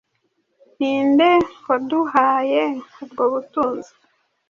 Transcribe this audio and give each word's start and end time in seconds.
Ninde 0.77 1.29
waduhaye 1.67 2.63
ubwo 3.03 3.23
butunzi- 3.33 3.93